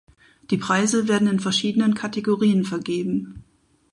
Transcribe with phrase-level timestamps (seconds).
[0.49, 3.43] Die Preise werden in verschiedenen Kategorien vergeben.